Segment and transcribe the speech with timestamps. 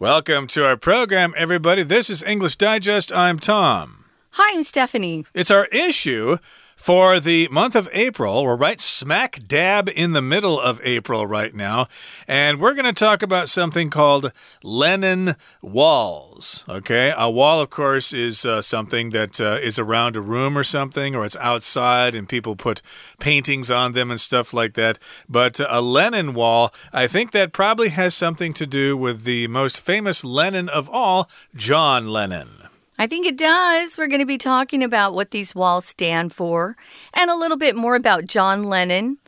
[0.00, 1.82] Welcome to our program, everybody.
[1.82, 3.10] This is English Digest.
[3.10, 4.04] I'm Tom.
[4.34, 5.24] Hi, I'm Stephanie.
[5.34, 6.38] It's our issue
[6.78, 8.44] for the month of April.
[8.44, 11.88] We're right smack dab in the middle of April right now.
[12.28, 14.32] And we're going to talk about something called
[14.62, 16.64] Lennon walls.
[16.68, 17.12] Okay.
[17.16, 21.16] A wall, of course, is uh, something that uh, is around a room or something,
[21.16, 22.80] or it's outside and people put
[23.18, 24.98] paintings on them and stuff like that.
[25.28, 29.80] But a Lennon wall, I think that probably has something to do with the most
[29.80, 32.67] famous Lennon of all, John Lennon.
[32.98, 33.96] I think it does.
[33.96, 36.76] We're going to be talking about what these walls stand for
[37.14, 39.18] and a little bit more about John Lennon.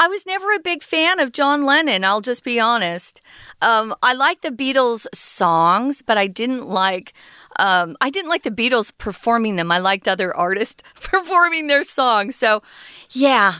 [0.00, 3.22] I was never a big fan of John Lennon, I'll just be honest.
[3.62, 7.12] Um, I like the Beatles songs, but I didn't like.
[7.56, 9.70] Um, I didn't like the Beatles performing them.
[9.70, 12.34] I liked other artists performing their songs.
[12.34, 12.62] So,
[13.10, 13.58] yeah,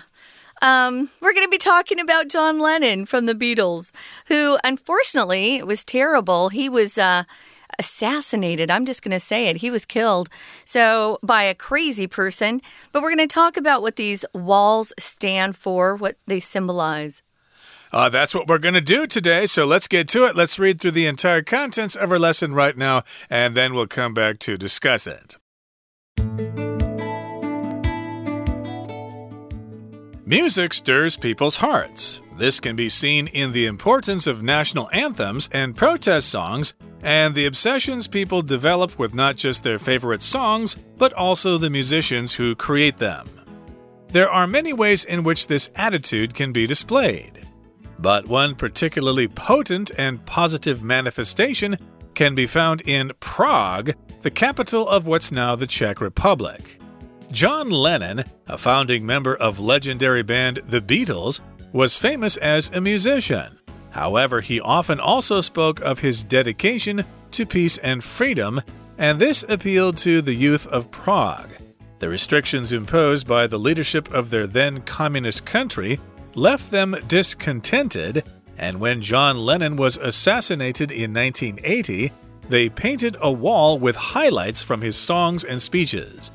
[0.60, 3.92] um, we're going to be talking about John Lennon from the Beatles,
[4.26, 6.48] who unfortunately was terrible.
[6.48, 6.98] He was.
[6.98, 7.22] Uh,
[7.78, 8.70] assassinated.
[8.70, 9.58] I'm just going to say it.
[9.58, 10.28] He was killed.
[10.64, 12.60] So, by a crazy person.
[12.92, 17.22] But we're going to talk about what these walls stand for, what they symbolize.
[17.92, 19.46] Uh, that's what we're going to do today.
[19.46, 20.34] So let's get to it.
[20.34, 24.12] Let's read through the entire contents of our lesson right now, and then we'll come
[24.12, 25.38] back to discuss it.
[30.26, 32.22] Music stirs people's hearts.
[32.38, 36.72] This can be seen in the importance of national anthems and protest songs
[37.02, 42.34] and the obsessions people develop with not just their favorite songs, but also the musicians
[42.34, 43.28] who create them.
[44.08, 47.46] There are many ways in which this attitude can be displayed,
[47.98, 51.76] but one particularly potent and positive manifestation
[52.14, 56.80] can be found in Prague, the capital of what's now the Czech Republic.
[57.30, 61.40] John Lennon, a founding member of legendary band The Beatles,
[61.72, 63.58] was famous as a musician.
[63.90, 68.60] However, he often also spoke of his dedication to peace and freedom,
[68.98, 71.50] and this appealed to the youth of Prague.
[71.98, 76.00] The restrictions imposed by the leadership of their then communist country
[76.34, 78.24] left them discontented,
[78.58, 82.12] and when John Lennon was assassinated in 1980,
[82.48, 86.30] they painted a wall with highlights from his songs and speeches.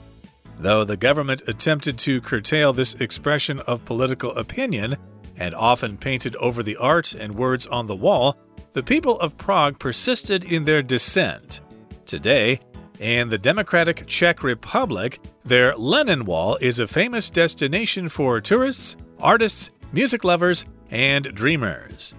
[0.59, 4.97] Though the government attempted to curtail this expression of political opinion,
[5.38, 8.38] and often painted over the art and words on the wall,
[8.74, 11.62] the people of Prague persisted in their dissent.
[12.06, 12.59] Today,
[13.00, 19.72] in the Democratic Czech Republic, their Lennon Wall is a famous destination for tourists, artists,
[19.94, 22.14] music lovers, and dreamers.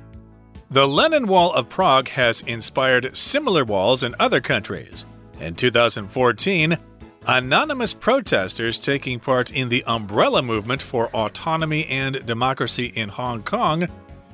[0.71, 5.05] The Lennon Wall of Prague has inspired similar walls in other countries.
[5.41, 6.79] In 2014,
[7.27, 13.89] Anonymous protesters taking part in the umbrella movement for autonomy and democracy in Hong Kong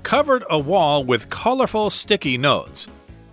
[0.05, 2.87] covered a wall with colorful sticky notes.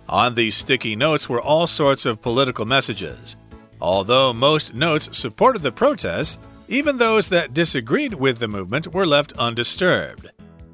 [0.08, 3.36] On these sticky notes were all sorts of political messages.
[3.80, 6.36] Although most notes supported the protests,
[6.66, 10.30] even those that disagreed with the movement were left undisturbed.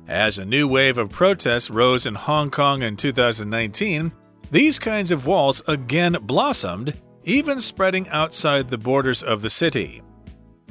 [0.08, 4.10] As a new wave of protests rose in Hong Kong in 2019,
[4.50, 10.02] these kinds of walls again blossomed even spreading outside the borders of the city.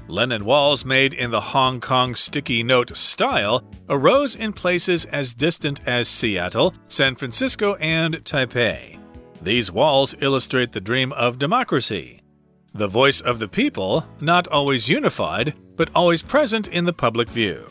[0.08, 5.88] Lennon walls made in the Hong Kong sticky note style arose in places as distant
[5.88, 8.98] as Seattle, San Francisco, and Taipei.
[9.42, 12.22] These walls illustrate the dream of democracy.
[12.74, 17.70] The voice of the people, not always unified, but always present in the public view.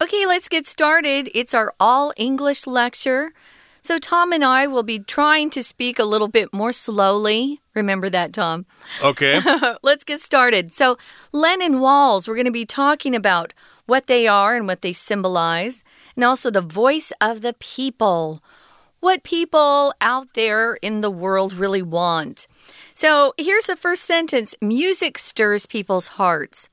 [0.00, 1.30] Okay, let's get started.
[1.34, 3.32] It's our all English lecture.
[3.84, 7.60] So, Tom and I will be trying to speak a little bit more slowly.
[7.74, 8.64] Remember that, Tom.
[9.02, 9.40] Okay.
[9.82, 10.72] Let's get started.
[10.72, 10.96] So,
[11.32, 13.52] Lennon walls, we're going to be talking about
[13.86, 15.82] what they are and what they symbolize,
[16.14, 18.40] and also the voice of the people.
[19.00, 22.46] What people out there in the world really want.
[22.94, 26.68] So, here's the first sentence Music stirs people's hearts.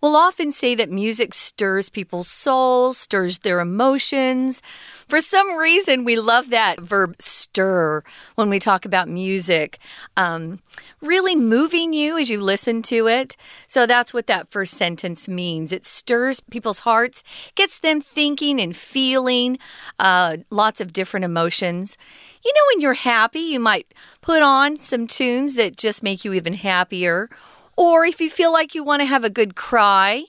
[0.00, 4.62] We'll often say that music stirs people's souls, stirs their emotions.
[5.08, 8.02] For some reason, we love that verb stir
[8.34, 9.78] when we talk about music.
[10.18, 10.60] Um,
[11.00, 13.34] really moving you as you listen to it.
[13.66, 15.72] So that's what that first sentence means.
[15.72, 17.24] It stirs people's hearts,
[17.54, 19.58] gets them thinking and feeling
[19.98, 21.96] uh, lots of different emotions.
[22.44, 26.34] You know, when you're happy, you might put on some tunes that just make you
[26.34, 27.30] even happier
[27.78, 30.24] or if you feel like you want to have a good cry,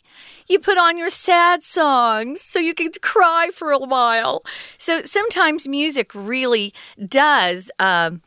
[0.49, 4.43] you put on your sad songs so you can cry for a while.
[4.77, 6.73] So sometimes music really
[7.07, 7.71] does.
[7.79, 8.21] Um,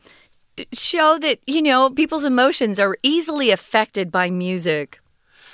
[0.71, 4.99] show that, you know, people's emotions are easily affected by music.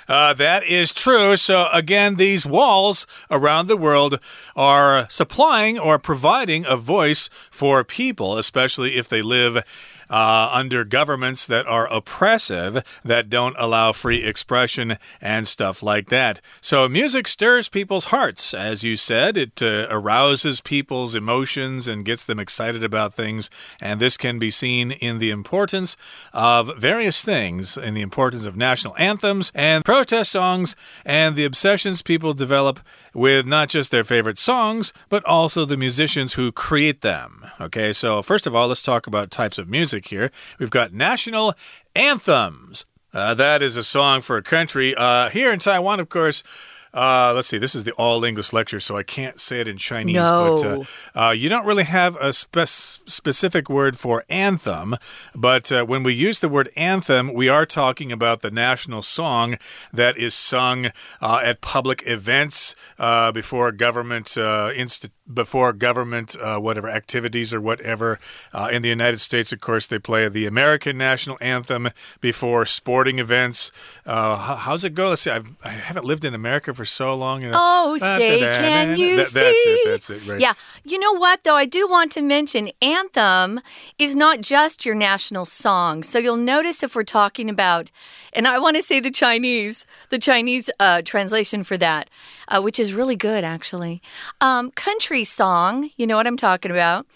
[0.08, 1.36] Uh, that is true.
[1.36, 4.18] So, again, these walls around the world
[4.56, 9.62] are supplying or providing a voice for people, especially if they live
[10.10, 16.40] uh, under governments that are oppressive, that don't allow free expression and stuff like that.
[16.60, 19.36] So, music stirs people's hearts, as you said.
[19.36, 23.48] It uh, arouses people's emotions and gets them excited about things.
[23.80, 25.96] And this can be seen in the importance
[26.32, 30.74] of various things, in the importance of national anthems and protest songs,
[31.04, 32.80] and the obsessions people develop
[33.14, 37.44] with not just their favorite songs, but also the musicians who create them.
[37.60, 40.30] Okay, so first of all, let's talk about types of music here.
[40.58, 41.54] We've got national
[41.94, 42.86] anthems.
[43.12, 44.94] Uh, that is a song for a country.
[44.94, 46.44] Uh, here in Taiwan, of course,
[46.92, 49.76] uh, let's see, this is the all English lecture, so I can't say it in
[49.76, 50.16] Chinese.
[50.16, 50.56] No.
[50.56, 54.96] But uh, uh, you don't really have a spe specific word for anthem.
[55.34, 59.56] But uh, when we use the word anthem, we are talking about the national song
[59.92, 66.88] that is sung uh, at public events uh, before government institutions before government, uh, whatever
[66.88, 68.18] activities or whatever.
[68.52, 71.88] Uh, in the United States, of course, they play the American national anthem
[72.20, 73.72] before sporting events.
[74.04, 75.10] Uh, how, how's it go?
[75.10, 75.30] Let's see.
[75.30, 77.40] I've, I have not lived in America for so long.
[77.40, 79.34] Know, oh, say, can you that, see?
[79.34, 79.80] That's it.
[79.84, 80.26] That's it.
[80.26, 80.40] Right.
[80.40, 80.54] Yeah.
[80.84, 81.56] You know what, though?
[81.56, 83.60] I do want to mention anthem
[83.98, 86.02] is not just your national song.
[86.02, 87.90] So you'll notice if we're talking about,
[88.32, 92.08] and I want to say the Chinese, the Chinese uh, translation for that,
[92.48, 94.02] uh, which is really good, actually.
[94.40, 95.90] Um, country song.
[95.96, 97.06] You know what I'm talking about.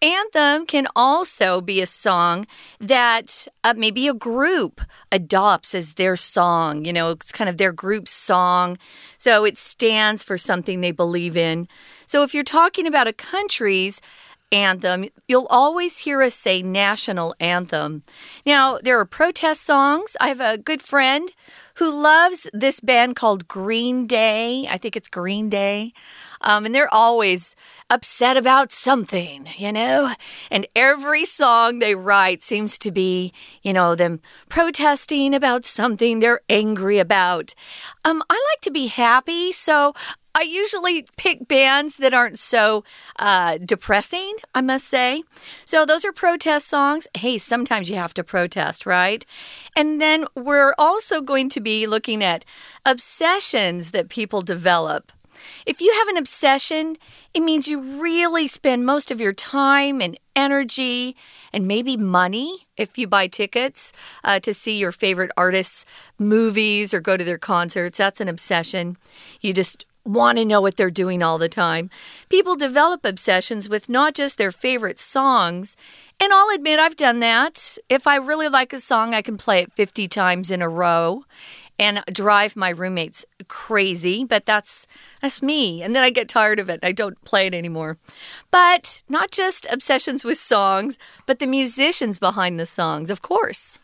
[0.00, 2.46] Anthem can also be a song
[2.78, 6.84] that uh, maybe a group adopts as their song.
[6.84, 8.78] You know, it's kind of their group song.
[9.16, 11.66] So it stands for something they believe in.
[12.06, 14.00] So if you're talking about a country's
[14.52, 18.02] anthem, you'll always hear us say national anthem.
[18.46, 20.16] Now, there are protest songs.
[20.20, 21.30] I have a good friend
[21.78, 24.66] who loves this band called Green Day.
[24.68, 25.92] I think it's Green Day.
[26.40, 27.56] Um, and they're always
[27.90, 30.14] upset about something, you know?
[30.50, 33.32] And every song they write seems to be,
[33.62, 37.54] you know, them protesting about something they're angry about.
[38.04, 39.94] Um, I like to be happy, so
[40.34, 42.84] I usually pick bands that aren't so
[43.18, 45.22] uh, depressing, I must say.
[45.64, 47.08] So those are protest songs.
[47.16, 49.24] Hey, sometimes you have to protest, right?
[49.74, 52.44] And then we're also going to be looking at
[52.86, 55.12] obsessions that people develop.
[55.66, 56.96] If you have an obsession,
[57.34, 61.16] it means you really spend most of your time and energy
[61.52, 63.92] and maybe money if you buy tickets
[64.24, 65.84] uh, to see your favorite artists'
[66.18, 67.98] movies or go to their concerts.
[67.98, 68.96] That's an obsession.
[69.40, 71.90] You just want to know what they're doing all the time.
[72.28, 75.76] People develop obsessions with not just their favorite songs.
[76.20, 77.78] And I'll admit I've done that.
[77.88, 81.24] If I really like a song, I can play it 50 times in a row
[81.78, 84.86] and drive my roommates crazy, but that's
[85.22, 85.82] that's me.
[85.82, 86.80] And then I get tired of it.
[86.82, 87.98] I don't play it anymore.
[88.50, 93.78] But not just obsessions with songs, but the musicians behind the songs, of course.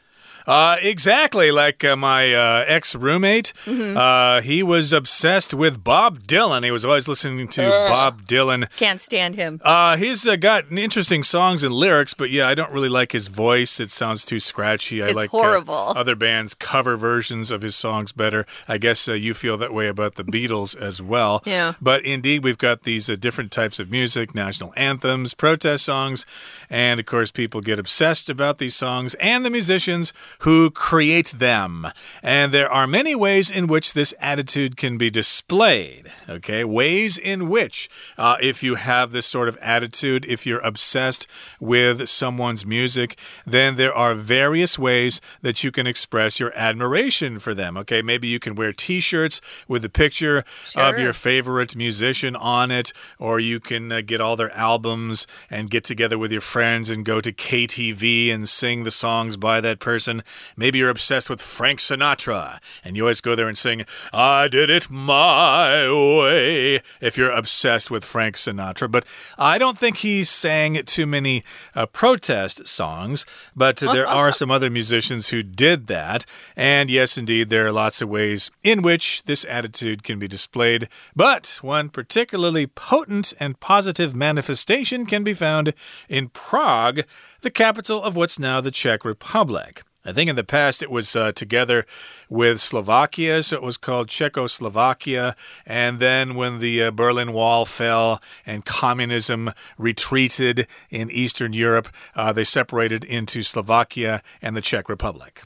[0.46, 1.50] Uh, exactly.
[1.50, 4.42] Like uh, my uh, ex roommate, mm -hmm.
[4.42, 6.64] he was obsessed with Bob Dylan.
[6.64, 8.66] He was always listening to Bob Dylan.
[8.76, 9.60] Can't stand him.
[9.64, 13.28] Uh, he's uh, got interesting songs and lyrics, but yeah, I don't really like his
[13.28, 13.82] voice.
[13.82, 15.02] It sounds too scratchy.
[15.02, 15.92] I it's like horrible.
[15.96, 18.44] other bands' cover versions of his songs better.
[18.68, 21.42] I guess you feel that way about the Beatles as well.
[21.54, 21.74] Yeah.
[21.80, 26.26] But indeed, we've got these different types of music national anthems, protest songs,
[26.68, 31.86] and of course, people get obsessed about these songs and the musicians who create them.
[32.22, 36.12] And there are many ways in which this attitude can be displayed.
[36.28, 41.26] Okay, ways in which, uh, if you have this sort of attitude, if you're obsessed
[41.60, 47.54] with someone's music, then there are various ways that you can express your admiration for
[47.54, 47.76] them.
[47.76, 50.82] Okay, maybe you can wear t shirts with a picture sure.
[50.82, 55.70] of your favorite musician on it, or you can uh, get all their albums and
[55.70, 59.78] get together with your friends and go to KTV and sing the songs by that
[59.78, 60.22] person.
[60.56, 64.70] Maybe you're obsessed with Frank Sinatra and you always go there and sing, I did
[64.70, 68.90] it my way, if you're obsessed with Frank Sinatra.
[68.90, 69.04] But
[69.38, 74.70] I don't think he sang too many uh, protest songs, but there are some other
[74.70, 76.26] musicians who did that.
[76.56, 80.88] And yes, indeed, there are lots of ways in which this attitude can be displayed.
[81.14, 85.74] But one particularly potent and positive manifestation can be found
[86.08, 87.02] in Prague,
[87.42, 89.82] the capital of what's now the Czech Republic.
[90.04, 91.86] I think in the past it was uh, together
[92.28, 95.34] with Slovakia, so it was called Czechoslovakia.
[95.64, 102.32] And then when the uh, Berlin Wall fell and communism retreated in Eastern Europe, uh,
[102.32, 105.44] they separated into Slovakia and the Czech Republic.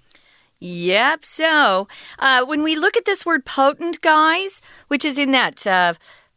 [0.61, 1.25] Yep.
[1.25, 1.87] So
[2.19, 5.67] uh, when we look at this word potent, guys, which is in that.
[5.67, 5.95] Uh,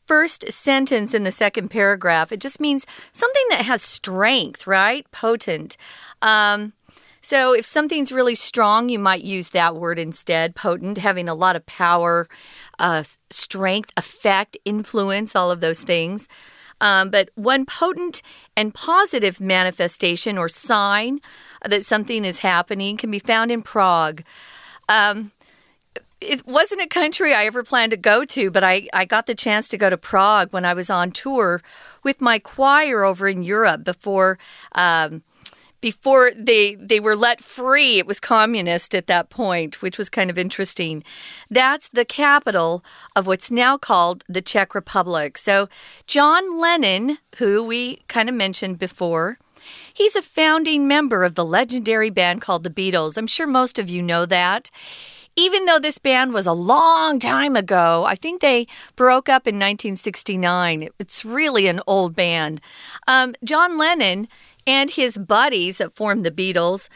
[0.07, 5.09] first sentence in the second paragraph, it just means something that has strength, right?
[5.11, 5.77] Potent.
[6.21, 6.73] Um,
[7.21, 10.55] so if something's really strong, you might use that word instead.
[10.55, 12.27] Potent, having a lot of power,
[12.79, 16.27] uh, strength, effect, influence, all of those things.
[16.81, 18.23] Um, but one potent
[18.57, 21.19] and positive manifestation or sign
[21.63, 24.23] that something is happening can be found in Prague.
[24.89, 25.31] Um,
[26.19, 29.35] it wasn't a country I ever planned to go to, but I, I got the
[29.35, 31.61] chance to go to Prague when I was on tour
[32.03, 34.39] with my choir over in Europe before.
[34.73, 35.23] Um,
[35.81, 40.29] before they they were let free it was communist at that point which was kind
[40.29, 41.03] of interesting
[41.49, 42.83] that's the capital
[43.15, 45.67] of what's now called the Czech Republic so
[46.07, 49.37] John Lennon who we kind of mentioned before
[49.93, 53.89] he's a founding member of the legendary band called the Beatles I'm sure most of
[53.89, 54.71] you know that
[55.35, 59.55] even though this band was a long time ago, I think they broke up in
[59.55, 60.89] 1969.
[60.99, 62.59] It's really an old band.
[63.07, 64.27] Um, John Lennon
[64.65, 66.89] and his buddies that formed the Beatles.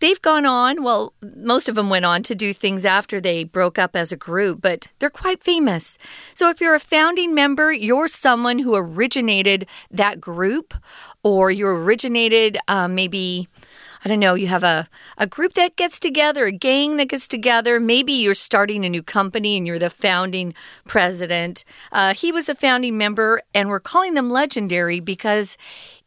[0.00, 3.78] They've gone on, well, most of them went on to do things after they broke
[3.78, 5.96] up as a group, but they're quite famous.
[6.34, 10.74] So if you're a founding member, you're someone who originated that group,
[11.22, 13.48] or you originated um, maybe
[14.04, 17.26] I don't know, you have a, a group that gets together, a gang that gets
[17.26, 17.80] together.
[17.80, 20.52] Maybe you're starting a new company and you're the founding
[20.86, 21.64] president.
[21.90, 25.56] Uh, he was a founding member, and we're calling them legendary because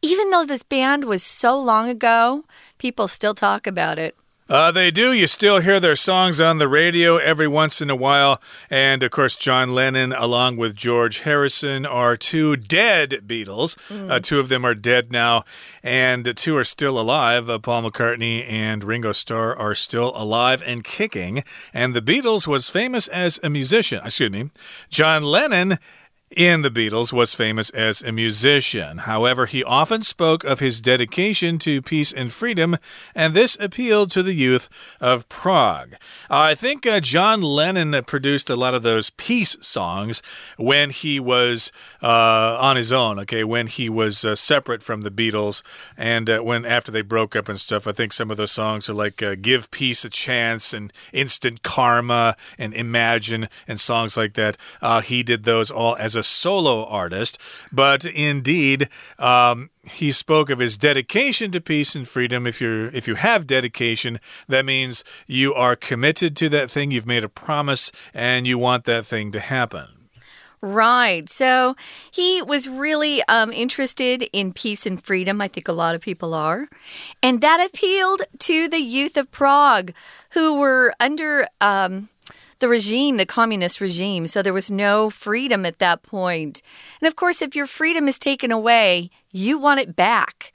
[0.03, 2.45] even though this band was so long ago,
[2.77, 4.15] people still talk about it.
[4.49, 5.11] Uh, they do.
[5.11, 8.41] You still hear their songs on the radio every once in a while.
[8.69, 13.75] And of course, John Lennon, along with George Harrison, are two dead Beatles.
[13.89, 14.09] Mm.
[14.09, 15.43] Uh, two of them are dead now,
[15.83, 17.49] and two are still alive.
[17.49, 21.43] Uh, Paul McCartney and Ringo Starr are still alive and kicking.
[21.73, 24.01] And the Beatles was famous as a musician.
[24.05, 24.49] Excuse me.
[24.89, 25.77] John Lennon
[26.29, 28.99] in the Beatles was famous as a musician.
[28.99, 32.77] However, he often spoke of his dedication to peace and freedom,
[33.15, 34.67] and this appealed to the youth
[34.99, 35.95] of Prague.
[36.29, 40.21] I think uh, John Lennon produced a lot of those peace songs
[40.57, 41.71] when he was
[42.03, 45.63] uh, on his own, okay, when he was uh, separate from the Beatles,
[45.95, 47.87] and uh, when after they broke up and stuff.
[47.87, 51.63] I think some of those songs are like uh, Give Peace a Chance and Instant
[51.63, 54.57] Karma and Imagine and songs like that.
[54.81, 57.39] Uh, he did those all as a solo artist,
[57.71, 62.45] but indeed, um, he spoke of his dedication to peace and freedom.
[62.45, 66.91] If you're if you have dedication, that means you are committed to that thing.
[66.91, 69.97] You've made a promise, and you want that thing to happen.
[70.59, 71.29] Right.
[71.29, 71.75] So
[72.11, 75.39] he was really um, interested in peace and freedom.
[75.39, 76.67] I think a lot of people are.
[77.21, 79.93] And that appealed to the youth of Prague
[80.31, 81.47] who were under.
[81.61, 82.09] Um,
[82.59, 84.27] the regime, the communist regime.
[84.27, 86.61] So there was no freedom at that point.
[87.01, 90.53] And of course, if your freedom is taken away, you want it back.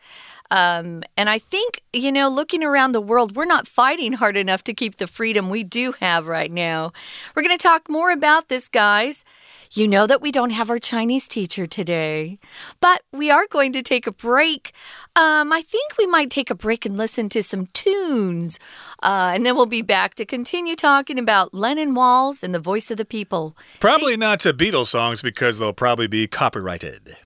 [0.51, 4.63] Um, and I think, you know, looking around the world, we're not fighting hard enough
[4.65, 6.93] to keep the freedom we do have right now.
[7.35, 9.25] We're going to talk more about this, guys.
[9.75, 12.39] You know that we don't have our Chinese teacher today,
[12.79, 14.73] but we are going to take a break.
[15.17, 18.59] Um, I think we might take a break and listen to some tunes,
[19.03, 22.91] uh, and then we'll be back to continue talking about Lennon Walls and the voice
[22.91, 23.57] of the people.
[23.81, 27.17] Probably not to Beatles songs because they'll probably be copyrighted.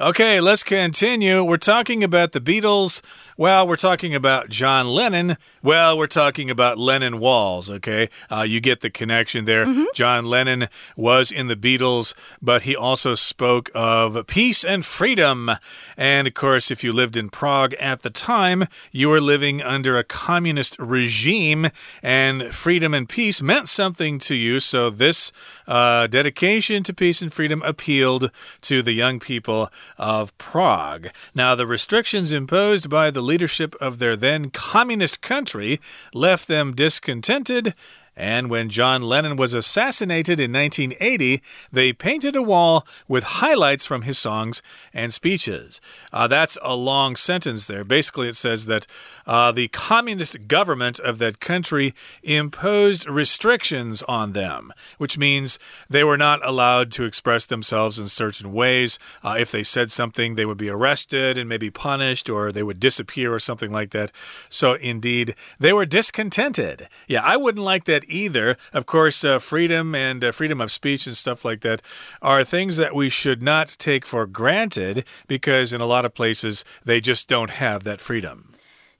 [0.00, 1.44] Okay, let's continue.
[1.44, 3.02] We're talking about the Beatles.
[3.36, 5.36] Well, we're talking about John Lennon.
[5.62, 8.08] Well, we're talking about Lennon Walls, okay?
[8.30, 9.66] Uh, you get the connection there.
[9.66, 9.84] Mm -hmm.
[9.94, 15.50] John Lennon was in the Beatles, but he also spoke of peace and freedom.
[15.96, 19.98] And of course, if you lived in Prague at the time, you were living under
[19.98, 21.70] a communist regime,
[22.02, 24.60] and freedom and peace meant something to you.
[24.60, 25.32] So this
[25.68, 28.30] uh, dedication to peace and freedom appealed
[28.60, 31.08] to the young people of Prague.
[31.34, 35.80] Now, the restrictions imposed by the leadership of their then communist country
[36.14, 37.74] left them discontented
[38.20, 41.40] And when John Lennon was assassinated in 1980,
[41.72, 44.60] they painted a wall with highlights from his songs
[44.92, 45.80] and speeches.
[46.12, 47.82] Uh, that's a long sentence there.
[47.82, 48.86] Basically, it says that
[49.26, 55.58] uh, the communist government of that country imposed restrictions on them, which means
[55.88, 58.98] they were not allowed to express themselves in certain ways.
[59.24, 62.80] Uh, if they said something, they would be arrested and maybe punished, or they would
[62.80, 64.12] disappear or something like that.
[64.50, 66.86] So, indeed, they were discontented.
[67.08, 68.56] Yeah, I wouldn't like that either.
[68.72, 71.82] Of course, uh, freedom and uh, freedom of speech and stuff like that
[72.20, 76.64] are things that we should not take for granted because in a lot of places
[76.84, 78.50] they just don't have that freedom.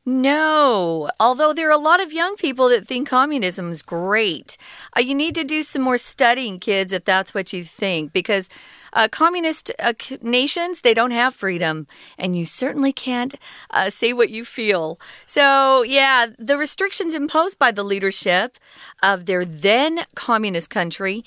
[0.07, 4.57] No, although there are a lot of young people that think communism is great.
[4.97, 8.49] Uh, you need to do some more studying, kids, if that's what you think, because
[8.93, 9.93] uh, communist uh,
[10.23, 11.87] nations, they don't have freedom,
[12.19, 13.35] and you certainly can't
[13.71, 14.99] uh, say what you feel.
[15.27, 18.59] So, yeah, the restrictions imposed by the leadership
[19.03, 21.25] of their then communist country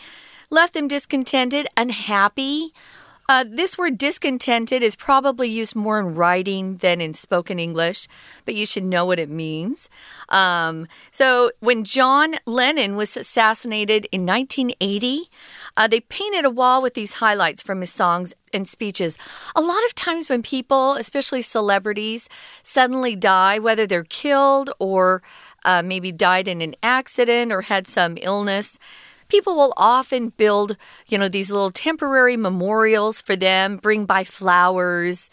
[0.49, 2.73] left them discontented, unhappy
[3.29, 8.07] uh, this word discontented is probably used more in writing than in spoken English,
[8.45, 9.89] but you should know what it means.
[10.29, 15.29] Um, so, when John Lennon was assassinated in 1980,
[15.77, 19.17] uh, they painted a wall with these highlights from his songs and speeches.
[19.55, 22.27] A lot of times, when people, especially celebrities,
[22.61, 25.23] suddenly die, whether they're killed or
[25.63, 28.79] uh, maybe died in an accident or had some illness,
[29.27, 30.77] people will often build,
[31.07, 35.29] you know, these little temporary memorials for them, bring by flowers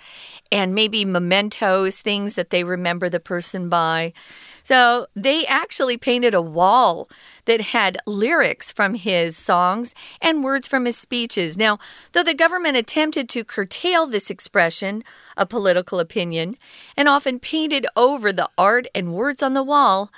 [0.53, 4.13] and maybe mementos, things that they remember the person by.
[4.63, 7.09] So they actually painted a wall
[7.47, 11.57] that had lyrics from his songs and words from his speeches.
[11.57, 11.79] Now,
[12.13, 15.03] though the government attempted to curtail this expression
[15.37, 16.57] of political opinion
[16.97, 20.11] and often painted over the art and words on the wall,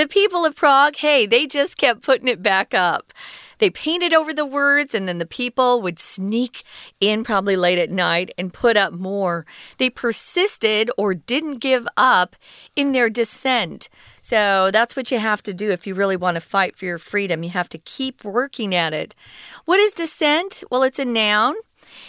[0.00, 3.12] the people of Prague, hey, they just kept putting it back up.
[3.58, 6.62] They painted over the words, and then the people would sneak
[7.00, 9.44] in probably late at night and put up more.
[9.76, 12.34] They persisted or didn't give up
[12.74, 13.90] in their dissent.
[14.22, 16.96] So that's what you have to do if you really want to fight for your
[16.96, 17.42] freedom.
[17.42, 19.14] You have to keep working at it.
[19.66, 20.64] What is dissent?
[20.70, 21.56] Well, it's a noun.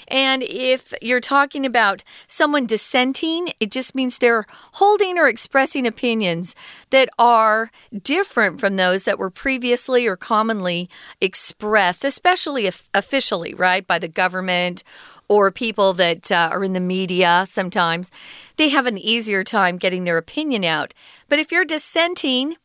[0.08, 6.56] And if you're talking about someone dissenting, it just means they're holding or expressing opinions
[6.90, 7.72] that are
[8.02, 14.84] different from those that were previously or commonly expressed, especially officially, right, by the government
[15.32, 18.12] or people that uh, are in the media sometimes,
[18.58, 20.94] they have an easier time getting their opinion out.
[21.30, 22.58] But if you're dissenting,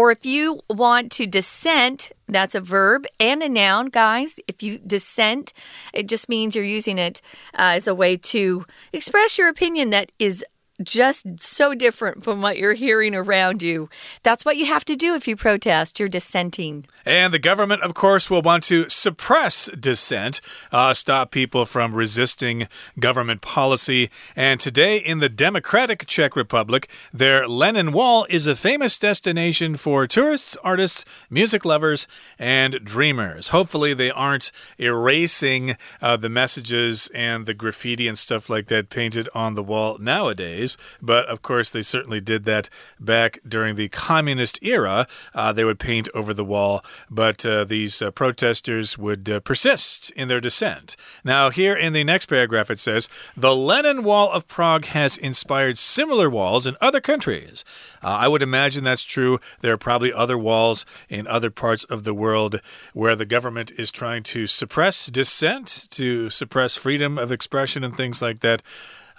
[0.00, 4.40] or if you want to dissent, that's a verb and a noun, guys.
[4.48, 5.52] If you dissent,
[5.92, 7.20] it just means you're using it
[7.52, 10.42] uh, as a way to express your opinion that is
[10.82, 13.88] just so different from what you're hearing around you.
[14.22, 15.98] That's what you have to do if you protest.
[15.98, 16.86] You're dissenting.
[17.04, 20.40] And the government, of course, will want to suppress dissent,
[20.70, 24.10] uh, stop people from resisting government policy.
[24.36, 30.06] And today, in the Democratic Czech Republic, their Lennon Wall is a famous destination for
[30.06, 32.06] tourists, artists, music lovers,
[32.38, 33.48] and dreamers.
[33.48, 39.28] Hopefully, they aren't erasing uh, the messages and the graffiti and stuff like that painted
[39.34, 40.69] on the wall nowadays.
[41.00, 45.06] But of course, they certainly did that back during the communist era.
[45.34, 50.10] Uh, they would paint over the wall, but uh, these uh, protesters would uh, persist
[50.12, 50.96] in their dissent.
[51.24, 55.78] Now, here in the next paragraph, it says The Lennon Wall of Prague has inspired
[55.78, 57.64] similar walls in other countries.
[58.02, 59.38] Uh, I would imagine that's true.
[59.60, 62.60] There are probably other walls in other parts of the world
[62.92, 68.22] where the government is trying to suppress dissent, to suppress freedom of expression, and things
[68.22, 68.62] like that.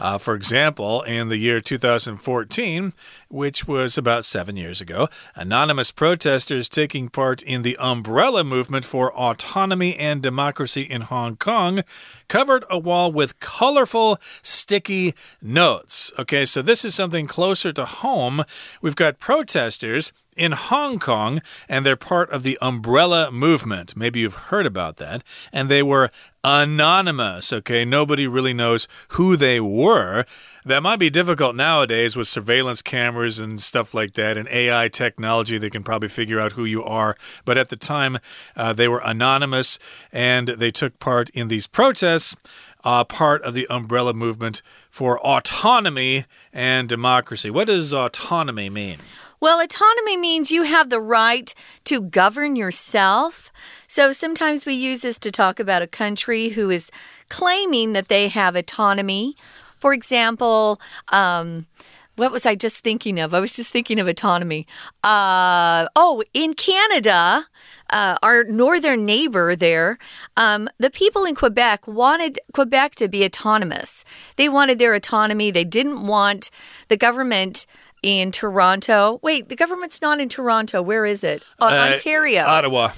[0.02, 2.92] Uh, for example, in the year 2014,
[3.30, 9.14] which was about seven years ago, anonymous protesters taking part in the umbrella movement for
[9.14, 11.84] autonomy and democracy in Hong Kong
[12.28, 16.12] covered a wall with colorful, sticky notes.
[16.18, 18.44] Okay, so this is something closer to home.
[18.82, 23.96] We've got protesters in Hong Kong, and they're part of the umbrella movement.
[23.96, 25.24] Maybe you've heard about that.
[25.52, 26.10] And they were
[26.44, 27.86] anonymous, okay?
[27.86, 30.26] Nobody really knows who they were.
[30.64, 35.58] That might be difficult nowadays with surveillance cameras and stuff like that and AI technology.
[35.58, 37.16] They can probably figure out who you are.
[37.46, 38.20] But at the time,
[38.56, 39.80] uh, they were anonymous
[40.12, 42.36] and they took part in these protests.
[42.84, 47.52] Uh, part of the umbrella movement for autonomy and democracy.
[47.52, 48.98] What does autonomy mean?
[49.42, 51.54] Well, autonomy means you have the right
[51.86, 53.52] to govern yourself.
[53.88, 56.92] So sometimes we use this to talk about a country who is
[57.28, 59.36] claiming that they have autonomy
[59.82, 61.66] for example, um,
[62.16, 63.34] what was I just thinking of?
[63.34, 64.68] I was just thinking of autonomy.
[65.04, 67.48] Uh, oh, in Canada,
[67.90, 69.98] uh, our northern neighbor there,
[70.38, 74.06] um, the people in Quebec wanted Quebec to be autonomous.
[74.36, 75.50] They wanted their autonomy.
[75.50, 76.52] They didn't want
[76.90, 77.66] the government
[78.02, 79.20] in Toronto.
[79.22, 80.82] Wait, the government's not in Toronto.
[80.82, 81.44] Where is it?
[81.60, 82.44] Uh, Uh, Ontario.
[82.46, 82.92] Ottawa.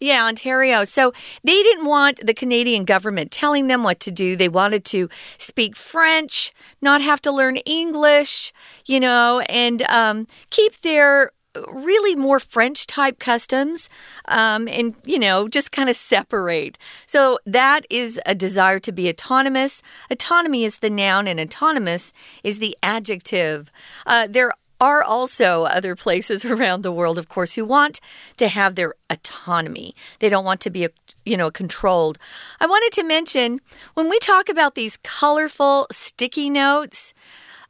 [0.00, 0.84] Yeah, Ontario.
[0.84, 4.36] So they didn't want the Canadian government telling them what to do.
[4.36, 8.52] They wanted to speak French, not have to learn English,
[8.86, 11.32] you know, and um, keep their
[11.72, 13.88] really more French type customs
[14.26, 16.78] um, and, you know, just kind of separate.
[17.06, 19.82] So that is a desire to be autonomous.
[20.10, 22.12] Autonomy is the noun, and autonomous
[22.44, 23.70] is the adjective.
[24.06, 28.00] Uh, there are also other places around the world, of course, who want
[28.36, 29.94] to have their autonomy.
[30.20, 30.88] They don't want to be,
[31.24, 32.18] you know, controlled.
[32.60, 33.60] I wanted to mention
[33.94, 37.14] when we talk about these colorful sticky notes.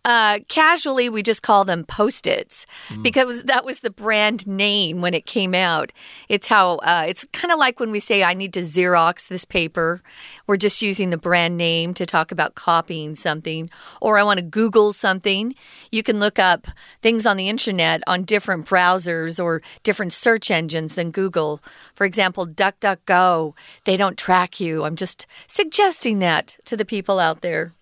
[0.05, 2.67] Uh, casually, we just call them post its
[3.03, 5.93] because that was the brand name when it came out.
[6.29, 9.45] It's how uh, it's kind of like when we say, I need to Xerox this
[9.45, 10.01] paper.
[10.47, 13.69] We're just using the brand name to talk about copying something.
[14.01, 15.55] Or I want to Google something.
[15.91, 16.69] You can look up
[17.03, 21.61] things on the internet on different browsers or different search engines than Google.
[21.95, 23.53] For example, DuckDuckGo,
[23.85, 24.85] they don't track you.
[24.85, 27.75] I'm just suggesting that to the people out there.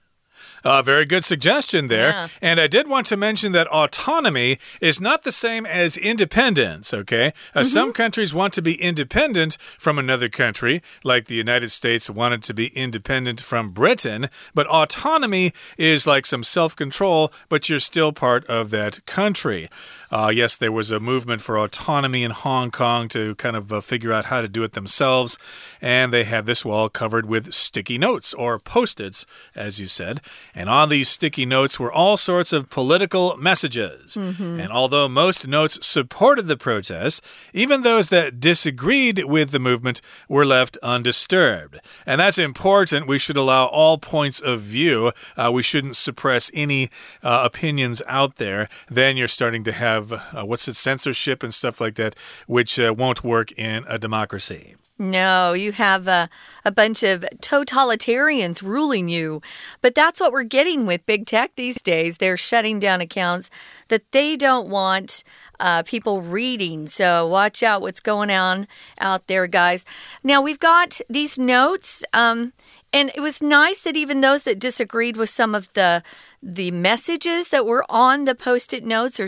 [0.66, 2.08] Uh, very good suggestion there.
[2.08, 2.28] Yeah.
[2.42, 7.32] And I did want to mention that autonomy is not the same as independence, okay?
[7.54, 12.42] Uh, Some countries want to be independent from another country, like the United States wanted
[12.42, 14.28] to be independent from Britain.
[14.54, 19.70] But autonomy is like some self control, but you're still part of that country.
[20.10, 23.80] Uh, yes, there was a movement for autonomy in Hong Kong to kind of uh,
[23.80, 25.38] figure out how to do it themselves.
[25.80, 30.20] And they had this wall covered with sticky notes or post its, as you said.
[30.58, 34.16] And on these sticky notes were all sorts of political messages.
[34.60, 37.20] And although most notes supported the protests,
[37.52, 41.78] even those that disagreed with the movement were left undisturbed.
[42.06, 43.06] And that's important.
[43.06, 45.12] We should allow all points of view.
[45.36, 46.88] Uh, we shouldn't suppress any
[47.22, 48.70] uh, opinions out there.
[48.88, 52.16] Then you're starting to have, uh, what's it, censorship and stuff like that,
[52.46, 54.76] which uh, won't work in a democracy.
[54.98, 56.30] No, you have a,
[56.64, 59.42] a bunch of totalitarians ruling you.
[59.82, 62.16] But that's what we're getting with big tech these days.
[62.16, 63.50] They're shutting down accounts
[63.88, 65.22] that they don't want
[65.60, 66.86] uh, people reading.
[66.86, 69.84] So watch out what's going on out there, guys.
[70.22, 72.04] Now, we've got these notes.
[72.12, 72.52] Um,
[72.92, 76.02] and it was nice that even those that disagreed with some of the
[76.42, 79.26] the messages that were on the post-it notes or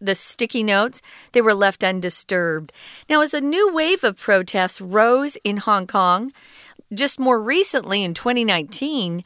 [0.00, 2.72] the sticky notes, they were left undisturbed.
[3.08, 6.32] Now, as a new wave of protests rose in Hong Kong,
[6.94, 9.24] just more recently in 2019,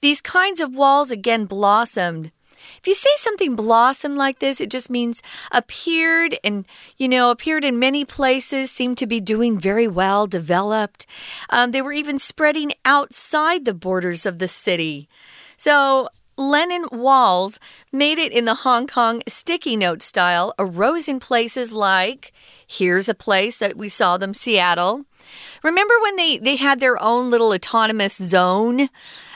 [0.00, 2.30] these kinds of walls again blossomed.
[2.78, 5.22] If you say something blossom like this, it just means
[5.52, 6.64] appeared and,
[6.96, 11.06] you know, appeared in many places, seemed to be doing very well, developed.
[11.50, 15.08] Um, they were even spreading outside the borders of the city.
[15.56, 17.60] So, Lennon walls
[17.92, 22.32] made it in the Hong Kong sticky note style, arose in places like
[22.66, 25.04] here's a place that we saw them, Seattle.
[25.62, 28.88] Remember when they, they had their own little autonomous zone?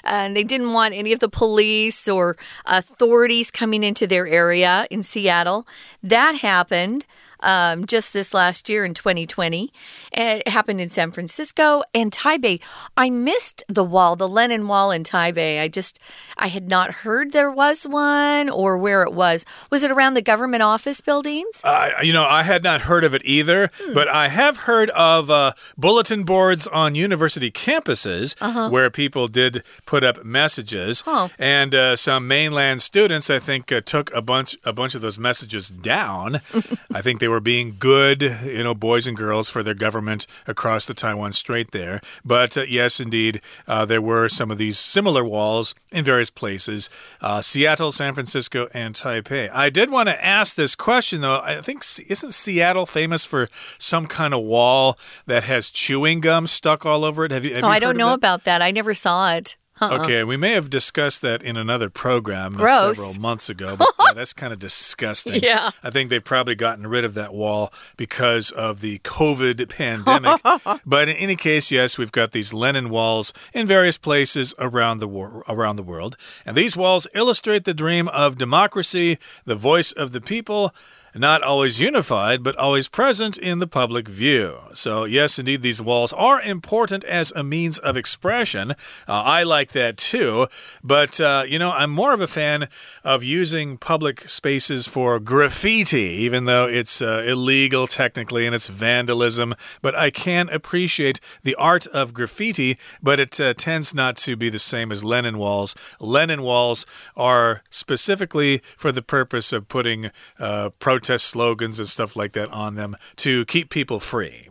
[0.05, 5.03] And they didn't want any of the police or authorities coming into their area in
[5.03, 5.67] Seattle.
[6.03, 7.05] That happened
[7.41, 9.73] um, just this last year in 2020.
[10.13, 12.61] It happened in San Francisco and Taipei.
[12.97, 15.61] I missed the wall, the Lennon Wall in Taipei.
[15.61, 16.01] I just,
[16.37, 19.47] I had not heard there was one or where it was.
[19.71, 21.61] Was it around the government office buildings?
[21.63, 23.95] Uh, you know, I had not heard of it either, Hmm.
[23.95, 28.35] but I have heard of uh, bulletin boards on university campuses
[28.71, 31.03] where people did put up messages.
[31.03, 31.29] Huh.
[31.39, 35.19] and uh, some mainland students, I think, uh, took a bunch a bunch of those
[35.19, 36.37] messages down.
[36.93, 40.87] I think they were being good, you know, boys and girls for their government across
[40.87, 42.01] the Taiwan Strait there.
[42.25, 46.91] But uh, yes, indeed, uh, there were some of these similar walls in various places
[47.21, 49.51] uh, Seattle, San Francisco, and Taipei.
[49.53, 51.41] I did want to ask this question, though.
[51.41, 56.85] I think, isn't Seattle famous for some kind of wall that has chewing gum stuck
[56.87, 57.31] all over it?
[57.31, 57.55] Have you?
[57.55, 58.15] Have Oh, you I don't know that?
[58.15, 58.63] about that.
[58.63, 59.57] I never saw it.
[59.81, 59.99] Uh-uh.
[60.03, 62.97] Okay, we may have discussed that in another program uh, Gross.
[62.97, 65.41] several months ago, but yeah, that's kind of disgusting.
[65.41, 65.71] Yeah.
[65.85, 70.41] I think they've probably gotten rid of that wall because of the COVID pandemic.
[70.85, 75.09] but in any case, yes, we've got these Lennon walls in various places around the
[75.49, 80.21] around the world, and these walls illustrate the dream of democracy, the voice of the
[80.21, 80.75] people.
[81.19, 84.59] Not always unified, but always present in the public view.
[84.73, 88.71] So, yes, indeed, these walls are important as a means of expression.
[88.71, 88.77] Uh,
[89.09, 90.47] I like that too.
[90.85, 92.69] But, uh, you know, I'm more of a fan
[93.03, 99.57] of using public spaces for graffiti, even though it's uh, illegal technically and it's vandalism.
[99.83, 104.51] But I can appreciate the art of graffiti, but it uh, tends not to be
[104.51, 105.75] the same as Lennon walls.
[105.99, 110.71] Lennon walls are specifically for the purpose of putting uh,
[111.09, 114.49] protest slogans and stuff like that on them to keep people free.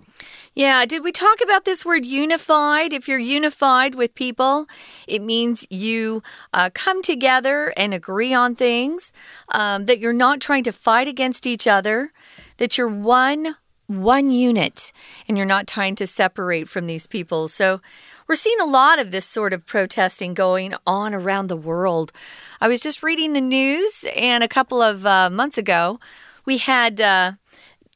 [0.56, 2.94] Yeah, did we talk about this word unified?
[2.94, 4.66] If you're unified with people,
[5.08, 9.12] it means you uh, come together and agree on things,
[9.50, 12.10] um, that you're not trying to fight against each other,
[12.58, 14.92] that you're one one unit
[15.30, 17.48] and you're not trying to separate from these people.
[17.48, 17.80] So
[18.28, 22.12] we're seeing a lot of this sort of protesting going on around the world.
[22.60, 26.00] I was just reading the news, and a couple of uh, months ago,
[26.48, 27.00] we had.
[27.00, 27.34] Uh,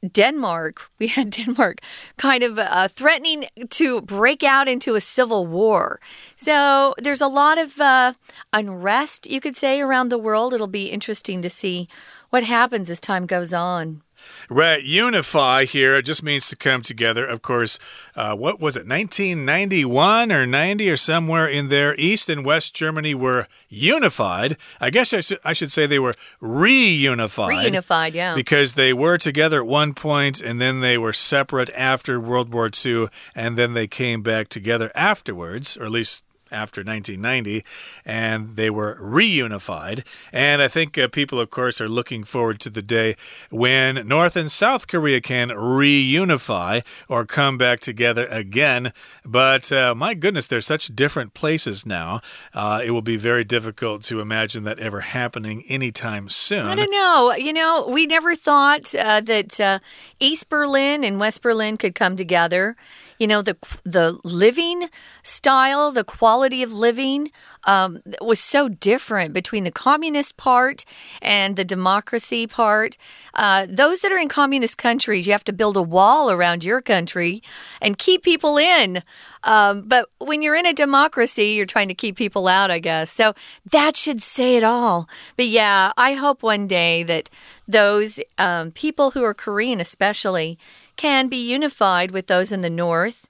[0.03, 1.79] Denmark, we had Denmark
[2.17, 5.99] kind of uh, threatening to break out into a civil war.
[6.35, 8.13] So there's a lot of uh,
[8.51, 10.53] unrest, you could say, around the world.
[10.53, 11.87] It'll be interesting to see
[12.31, 14.01] what happens as time goes on.
[14.49, 14.83] Right.
[14.83, 17.25] Unify here it just means to come together.
[17.25, 17.79] Of course,
[18.15, 21.95] uh, what was it, 1991 or 90 or somewhere in there?
[21.95, 24.57] East and West Germany were unified.
[24.79, 27.65] I guess I, I should say they were reunified.
[27.65, 28.35] Reunified, yeah.
[28.35, 32.69] Because they were together at one point and then they were separate after World War
[32.73, 37.63] II and then they came back together afterwards, or at least after 1990,
[38.05, 40.05] and they were reunified.
[40.31, 43.15] And I think uh, people, of course, are looking forward to the day
[43.49, 48.93] when North and South Korea can reunify or come back together again.
[49.25, 52.21] But uh, my goodness, they're such different places now.
[52.53, 56.65] Uh, it will be very difficult to imagine that ever happening anytime soon.
[56.65, 57.33] I don't know.
[57.33, 59.79] You know, we never thought uh, that uh,
[60.19, 62.75] East Berlin and West Berlin could come together
[63.21, 64.89] you know the the living
[65.21, 67.31] style, the quality of living
[67.65, 70.83] um, was so different between the communist part
[71.21, 72.97] and the democracy part.
[73.33, 76.81] Uh, those that are in communist countries, you have to build a wall around your
[76.81, 77.41] country
[77.81, 79.03] and keep people in.
[79.43, 83.11] Um, but when you're in a democracy, you're trying to keep people out, I guess.
[83.11, 83.33] So
[83.71, 85.07] that should say it all.
[85.35, 87.29] But yeah, I hope one day that
[87.67, 90.57] those um, people who are Korean, especially,
[90.95, 93.27] can be unified with those in the north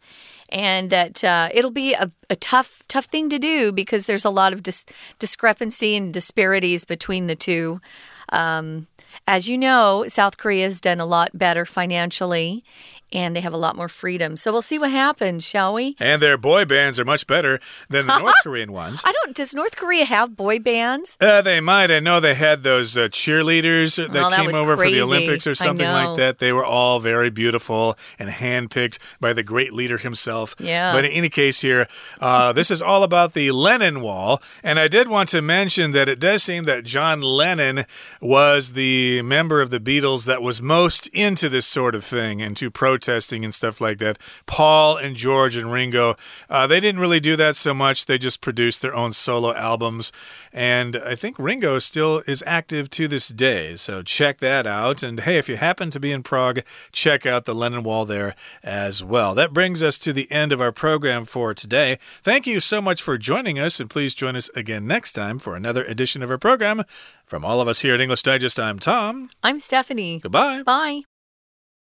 [0.51, 4.29] and that uh, it'll be a, a, tough, tough thing to do because there's a
[4.29, 4.85] lot of dis
[5.19, 7.81] discrepancy and disparities between the two.
[8.29, 8.87] Um,
[9.27, 12.63] as you know, South Korea has done a lot better financially
[13.11, 14.37] and they have a lot more freedom.
[14.37, 15.95] So we'll see what happens, shall we?
[15.99, 19.01] And their boy bands are much better than the North Korean ones.
[19.05, 19.35] I don't.
[19.35, 21.17] Does North Korea have boy bands?
[21.19, 21.91] Uh, they might.
[21.91, 24.91] I know they had those uh, cheerleaders that, oh, that came over crazy.
[24.91, 26.39] for the Olympics or something like that.
[26.39, 30.55] They were all very beautiful and handpicked by the great leader himself.
[30.59, 30.93] Yeah.
[30.93, 31.87] But in any case, here,
[32.19, 36.07] uh, this is all about the Lennon Wall, and I did want to mention that
[36.07, 37.85] it does seem that John Lennon
[38.21, 42.55] was the member of the Beatles that was most into this sort of thing and
[42.57, 44.17] to protest protesting and stuff like that.
[44.45, 46.15] Paul and George and Ringo,
[46.49, 48.05] uh, they didn't really do that so much.
[48.05, 50.11] They just produced their own solo albums.
[50.53, 53.75] And I think Ringo still is active to this day.
[53.75, 55.01] So check that out.
[55.01, 56.61] And hey, if you happen to be in Prague,
[56.91, 59.33] check out the Lennon Wall there as well.
[59.33, 61.97] That brings us to the end of our program for today.
[62.21, 63.79] Thank you so much for joining us.
[63.79, 66.83] And please join us again next time for another edition of our program.
[67.25, 69.29] From all of us here at English Digest, I'm Tom.
[69.41, 70.19] I'm Stephanie.
[70.19, 70.63] Goodbye.
[70.63, 71.03] Bye.